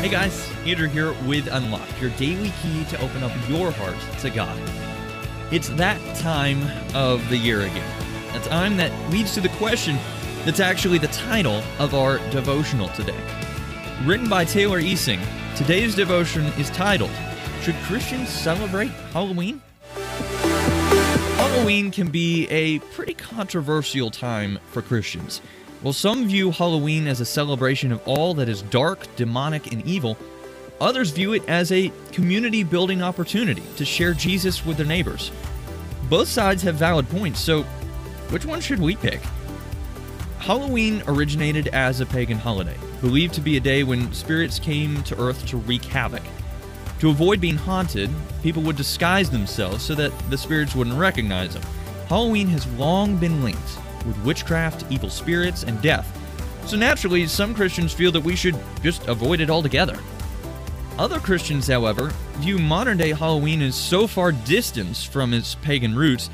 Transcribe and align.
Hey 0.00 0.10
guys, 0.10 0.48
Andrew 0.64 0.86
here 0.86 1.12
with 1.26 1.48
Unlocked, 1.48 2.00
your 2.00 2.10
daily 2.10 2.52
key 2.62 2.84
to 2.84 3.00
open 3.00 3.24
up 3.24 3.32
your 3.48 3.72
heart 3.72 3.96
to 4.20 4.30
God. 4.30 4.56
It's 5.50 5.70
that 5.70 6.00
time 6.16 6.62
of 6.94 7.28
the 7.30 7.36
year 7.36 7.62
again. 7.62 8.36
A 8.36 8.38
time 8.44 8.76
that 8.76 8.92
leads 9.10 9.34
to 9.34 9.40
the 9.40 9.48
question 9.48 9.98
that's 10.44 10.60
actually 10.60 10.98
the 10.98 11.08
title 11.08 11.64
of 11.80 11.96
our 11.96 12.18
devotional 12.30 12.88
today. 12.90 13.20
Written 14.04 14.28
by 14.28 14.44
Taylor 14.44 14.78
Easing, 14.78 15.18
today's 15.56 15.96
devotion 15.96 16.44
is 16.58 16.70
titled 16.70 17.10
Should 17.62 17.74
Christians 17.82 18.28
Celebrate 18.28 18.92
Halloween? 19.12 19.60
Halloween 21.38 21.90
can 21.90 22.08
be 22.08 22.46
a 22.50 22.78
pretty 22.94 23.14
controversial 23.14 24.12
time 24.12 24.60
for 24.70 24.80
Christians. 24.80 25.42
While 25.80 25.92
some 25.92 26.26
view 26.26 26.50
Halloween 26.50 27.06
as 27.06 27.20
a 27.20 27.24
celebration 27.24 27.92
of 27.92 28.06
all 28.06 28.34
that 28.34 28.48
is 28.48 28.62
dark, 28.62 29.06
demonic, 29.14 29.72
and 29.72 29.86
evil, 29.86 30.18
others 30.80 31.10
view 31.10 31.34
it 31.34 31.48
as 31.48 31.70
a 31.70 31.92
community 32.10 32.64
building 32.64 33.00
opportunity 33.00 33.62
to 33.76 33.84
share 33.84 34.12
Jesus 34.12 34.66
with 34.66 34.76
their 34.76 34.86
neighbors. 34.86 35.30
Both 36.10 36.26
sides 36.26 36.64
have 36.64 36.74
valid 36.74 37.08
points, 37.08 37.38
so 37.38 37.62
which 38.30 38.44
one 38.44 38.60
should 38.60 38.80
we 38.80 38.96
pick? 38.96 39.20
Halloween 40.40 41.00
originated 41.06 41.68
as 41.68 42.00
a 42.00 42.06
pagan 42.06 42.38
holiday, 42.38 42.76
believed 43.00 43.34
to 43.34 43.40
be 43.40 43.56
a 43.56 43.60
day 43.60 43.84
when 43.84 44.12
spirits 44.12 44.58
came 44.58 45.00
to 45.04 45.20
Earth 45.20 45.46
to 45.46 45.58
wreak 45.58 45.84
havoc. 45.84 46.22
To 46.98 47.10
avoid 47.10 47.40
being 47.40 47.56
haunted, 47.56 48.10
people 48.42 48.64
would 48.64 48.76
disguise 48.76 49.30
themselves 49.30 49.84
so 49.84 49.94
that 49.94 50.12
the 50.28 50.38
spirits 50.38 50.74
wouldn't 50.74 50.98
recognize 50.98 51.54
them. 51.54 51.62
Halloween 52.08 52.48
has 52.48 52.66
long 52.72 53.16
been 53.16 53.44
linked 53.44 53.78
with 54.08 54.24
witchcraft, 54.24 54.84
evil 54.90 55.10
spirits, 55.10 55.62
and 55.62 55.80
death. 55.80 56.06
So 56.66 56.76
naturally, 56.76 57.26
some 57.26 57.54
Christians 57.54 57.92
feel 57.92 58.12
that 58.12 58.22
we 58.22 58.36
should 58.36 58.56
just 58.82 59.06
avoid 59.06 59.40
it 59.40 59.50
altogether. 59.50 59.98
Other 60.98 61.20
Christians, 61.20 61.68
however, 61.68 62.12
view 62.38 62.58
modern 62.58 62.98
day 62.98 63.12
Halloween 63.12 63.62
as 63.62 63.76
so 63.76 64.06
far 64.06 64.32
distanced 64.32 65.12
from 65.12 65.32
its 65.32 65.54
pagan 65.54 65.94
roots 65.94 66.28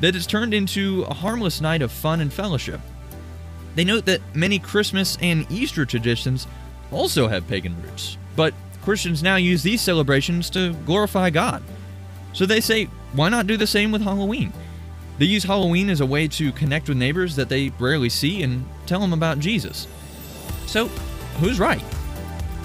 that 0.00 0.14
it's 0.14 0.26
turned 0.26 0.54
into 0.54 1.02
a 1.08 1.14
harmless 1.14 1.60
night 1.60 1.82
of 1.82 1.90
fun 1.90 2.20
and 2.20 2.32
fellowship. 2.32 2.80
They 3.74 3.84
note 3.84 4.04
that 4.04 4.20
many 4.34 4.58
Christmas 4.60 5.18
and 5.20 5.50
Easter 5.50 5.84
traditions 5.84 6.46
also 6.92 7.26
have 7.26 7.48
pagan 7.48 7.80
roots, 7.82 8.16
but 8.36 8.54
Christians 8.82 9.22
now 9.22 9.36
use 9.36 9.62
these 9.62 9.80
celebrations 9.80 10.48
to 10.50 10.74
glorify 10.86 11.30
God. 11.30 11.62
So 12.32 12.46
they 12.46 12.60
say, 12.60 12.84
why 13.14 13.30
not 13.30 13.46
do 13.46 13.56
the 13.56 13.66
same 13.66 13.90
with 13.90 14.02
Halloween? 14.02 14.52
They 15.18 15.26
use 15.26 15.44
Halloween 15.44 15.90
as 15.90 16.00
a 16.00 16.06
way 16.06 16.26
to 16.28 16.50
connect 16.52 16.88
with 16.88 16.98
neighbors 16.98 17.36
that 17.36 17.48
they 17.48 17.70
rarely 17.78 18.08
see 18.08 18.42
and 18.42 18.66
tell 18.86 19.00
them 19.00 19.12
about 19.12 19.38
Jesus. 19.38 19.86
So, 20.66 20.88
who's 21.38 21.60
right? 21.60 21.84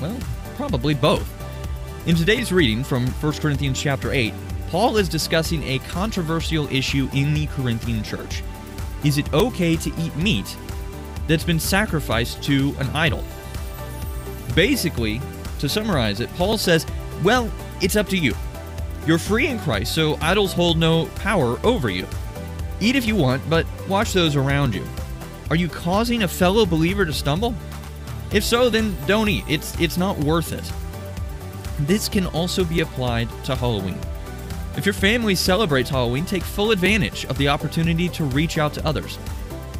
Well, 0.00 0.18
probably 0.56 0.94
both. 0.94 1.28
In 2.06 2.16
today's 2.16 2.50
reading 2.52 2.82
from 2.84 3.06
1 3.06 3.32
Corinthians 3.34 3.80
chapter 3.80 4.12
8, 4.12 4.32
Paul 4.70 4.96
is 4.96 5.08
discussing 5.08 5.62
a 5.64 5.78
controversial 5.80 6.66
issue 6.72 7.08
in 7.12 7.34
the 7.34 7.46
Corinthian 7.48 8.02
church. 8.02 8.42
Is 9.04 9.18
it 9.18 9.32
okay 9.34 9.76
to 9.76 9.92
eat 9.98 10.16
meat 10.16 10.56
that's 11.26 11.44
been 11.44 11.60
sacrificed 11.60 12.42
to 12.44 12.74
an 12.78 12.88
idol? 12.94 13.22
Basically, 14.54 15.20
to 15.58 15.68
summarize 15.68 16.20
it, 16.20 16.34
Paul 16.36 16.56
says, 16.56 16.86
Well, 17.22 17.50
it's 17.82 17.96
up 17.96 18.08
to 18.08 18.16
you. 18.16 18.34
You're 19.06 19.18
free 19.18 19.48
in 19.48 19.58
Christ, 19.58 19.94
so 19.94 20.16
idols 20.20 20.52
hold 20.52 20.78
no 20.78 21.06
power 21.16 21.58
over 21.64 21.90
you. 21.90 22.06
Eat 22.80 22.96
if 22.96 23.06
you 23.06 23.16
want, 23.16 23.48
but 23.50 23.66
watch 23.88 24.12
those 24.12 24.36
around 24.36 24.74
you. 24.74 24.84
Are 25.50 25.56
you 25.56 25.68
causing 25.68 26.22
a 26.22 26.28
fellow 26.28 26.64
believer 26.64 27.04
to 27.04 27.12
stumble? 27.12 27.54
If 28.32 28.44
so, 28.44 28.68
then 28.70 28.96
don't 29.06 29.28
eat. 29.28 29.44
It's 29.48 29.78
it's 29.80 29.96
not 29.96 30.18
worth 30.18 30.52
it. 30.52 30.70
This 31.86 32.08
can 32.08 32.26
also 32.26 32.64
be 32.64 32.80
applied 32.80 33.28
to 33.44 33.56
Halloween. 33.56 33.98
If 34.76 34.86
your 34.86 34.92
family 34.92 35.34
celebrates 35.34 35.90
Halloween, 35.90 36.24
take 36.24 36.42
full 36.42 36.70
advantage 36.70 37.24
of 37.24 37.38
the 37.38 37.48
opportunity 37.48 38.08
to 38.10 38.24
reach 38.24 38.58
out 38.58 38.74
to 38.74 38.86
others. 38.86 39.18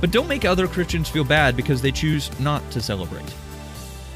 But 0.00 0.10
don't 0.10 0.28
make 0.28 0.44
other 0.44 0.66
Christians 0.66 1.08
feel 1.08 1.24
bad 1.24 1.56
because 1.56 1.82
they 1.82 1.92
choose 1.92 2.36
not 2.40 2.68
to 2.70 2.80
celebrate. 2.80 3.34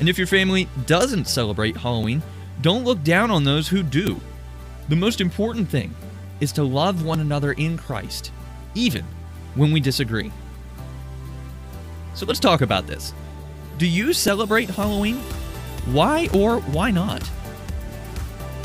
And 0.01 0.09
if 0.09 0.19
your 0.19 0.27
family 0.27 0.69
doesn't 0.87 1.29
celebrate 1.29 1.77
Halloween, 1.77 2.23
don't 2.63 2.85
look 2.85 3.03
down 3.05 3.31
on 3.31 3.45
those 3.45 3.69
who 3.69 3.83
do. 3.83 4.21
The 4.89 4.97
most 4.97 5.21
important 5.21 5.69
thing 5.69 5.95
is 6.41 6.53
to 6.53 6.65
love 6.65 7.05
one 7.05 7.21
another 7.21 7.53
in 7.53 7.77
Christ 7.77 8.33
even 8.75 9.05
when 9.55 9.73
we 9.73 9.81
disagree. 9.81 10.33
So 12.15 12.27
let's 12.27 12.41
talk 12.41 12.61
about 12.61 12.87
this. 12.87 13.15
Do 13.79 13.87
you 13.87 14.13
celebrate 14.13 14.71
Halloween? 14.71 15.17
Why 15.87 16.29
or 16.35 16.61
why 16.61 16.91
not? 16.91 17.29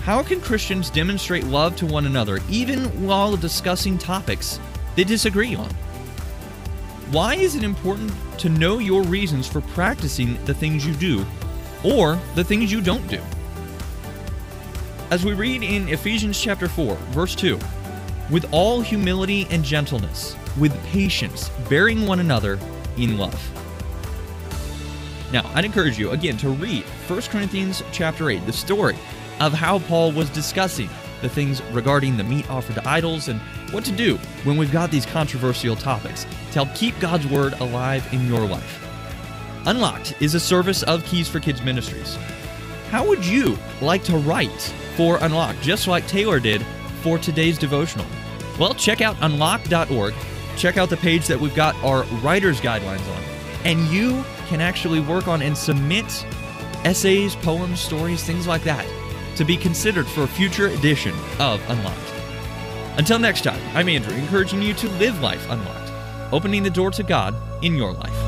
How 0.04 0.24
can 0.24 0.40
Christians 0.40 0.90
demonstrate 0.90 1.44
love 1.46 1.76
to 1.78 1.86
one 1.86 2.06
another 2.06 2.40
even 2.50 2.86
while 3.06 3.36
discussing 3.36 3.98
topics 3.98 4.60
they 4.96 5.04
disagree 5.04 5.56
on? 5.56 5.70
Why 7.12 7.36
is 7.36 7.56
it 7.56 7.64
important 7.64 8.12
to 8.40 8.50
know 8.50 8.80
your 8.80 9.02
reasons 9.04 9.48
for 9.48 9.62
practicing 9.62 10.44
the 10.46 10.54
things 10.54 10.86
you 10.86 10.94
do 10.94 11.26
or 11.84 12.20
the 12.36 12.44
things 12.44 12.72
you 12.72 12.82
don't 12.82 13.08
do? 13.08 13.22
As 15.10 15.24
we 15.24 15.34
read 15.34 15.64
in 15.64 15.88
Ephesians 15.88 16.40
chapter 16.40 16.68
4, 16.68 16.96
verse 17.12 17.34
2, 17.34 17.58
with 18.30 18.46
all 18.52 18.82
humility 18.82 19.48
and 19.50 19.64
gentleness, 19.64 20.36
with 20.58 20.76
patience, 20.86 21.50
bearing 21.70 22.06
one 22.06 22.20
another 22.20 22.60
in 22.98 23.18
love. 23.18 23.42
Now, 25.32 25.50
I'd 25.54 25.66
encourage 25.66 25.98
you 26.00 26.12
again 26.12 26.38
to 26.38 26.50
read 26.50 26.84
1 26.84 27.22
Corinthians 27.24 27.84
chapter 27.92 28.30
8, 28.30 28.46
the 28.46 28.54
story 28.54 28.98
of 29.40 29.54
how 29.54 29.80
Paul 29.80 30.12
was 30.12 30.30
discussing 30.30 30.90
the 31.22 31.30
things 31.30 31.62
regarding 31.72 32.16
the 32.16 32.24
meat 32.24 32.50
offered 32.50 32.76
to 32.76 32.88
idols 32.88 33.28
and 33.28 33.40
what 33.72 33.84
to 33.86 33.92
do 33.92 34.18
when 34.44 34.58
we've 34.58 34.72
got 34.72 34.92
these 34.92 35.06
controversial 35.06 35.76
topics 35.76 36.24
to 36.24 36.64
help 36.64 36.74
keep 36.76 36.98
God's 37.00 37.28
word 37.28 37.54
alive 37.54 38.08
in 38.14 38.28
your 38.28 38.46
life. 38.46 38.84
Unlocked 39.66 40.16
is 40.22 40.34
a 40.34 40.40
service 40.40 40.84
of 40.84 41.04
Keys 41.06 41.28
for 41.28 41.40
Kids 41.40 41.62
Ministries. 41.62 42.18
How 42.90 43.06
would 43.06 43.26
you 43.26 43.58
like 43.82 44.04
to 44.06 44.18
write 44.18 44.74
for 44.96 45.18
Unlocked, 45.22 45.62
just 45.62 45.88
like 45.88 46.08
Taylor 46.08 46.40
did 46.40 46.66
for 47.02 47.18
today's 47.18 47.58
devotional? 47.58 48.06
Well, 48.60 48.74
check 48.74 49.02
out 49.02 49.16
unlock.org. 49.22 50.14
Check 50.56 50.78
out 50.78 50.90
the 50.90 50.98
page 50.98 51.28
that 51.28 51.40
we've 51.40 51.56
got 51.56 51.76
our 51.84 52.04
writer's 52.22 52.60
guidelines 52.60 53.08
on. 53.16 53.24
And 53.64 53.88
you 53.88 54.24
can 54.48 54.62
actually 54.62 55.00
work 55.00 55.28
on 55.28 55.42
and 55.42 55.58
submit 55.58 56.26
essays, 56.84 57.36
poems, 57.36 57.80
stories, 57.80 58.24
things 58.24 58.48
like 58.48 58.64
that 58.64 58.86
to 59.36 59.46
be 59.46 59.56
considered 59.56 60.08
for 60.08 60.24
a 60.24 60.28
future 60.28 60.68
edition 60.68 61.14
of 61.40 61.62
Unlocked. 61.70 62.14
Until 62.98 63.20
next 63.20 63.44
time, 63.44 63.62
I'm 63.76 63.88
Andrew, 63.88 64.16
encouraging 64.16 64.64
you 64.64 64.74
to 64.74 64.90
live 64.94 65.22
life 65.22 65.48
unlocked, 65.52 65.92
opening 66.34 66.64
the 66.64 66.70
door 66.72 66.90
to 66.92 67.04
God 67.04 67.36
in 67.64 67.76
your 67.76 67.94
life. 67.94 68.27